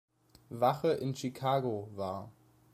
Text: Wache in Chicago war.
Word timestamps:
Wache 0.49 0.93
in 0.97 1.13
Chicago 1.15 1.87
war. 1.93 2.31